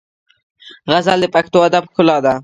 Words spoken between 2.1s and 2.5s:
ده.